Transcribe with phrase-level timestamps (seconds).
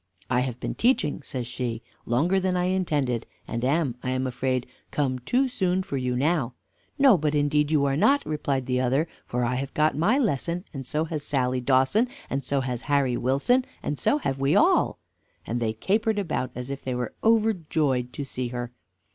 [0.31, 4.65] "I have been teaching," says she, "longer than I intended, and am, I am afraid,
[4.89, 6.55] come too soon for you now."
[6.97, 10.65] "No, but indeed you are not," replied the other; "for I have got my lesson,
[10.73, 14.97] and so has Sally Dawson, and so has Harry Wilson, and so have we all;"
[15.45, 18.71] and they capered about as if they were overjoyed to see her.